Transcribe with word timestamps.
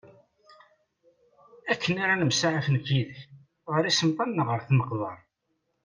Akken 1.71 1.95
ara 2.03 2.13
nemsaɛaf 2.15 2.67
nekk 2.69 2.87
yid-k 2.95 3.19
ɣer 3.71 3.83
isemṭal 3.85 4.29
neɣ 4.33 4.47
ɣer 4.49 4.61
tmeqbert. 4.67 5.23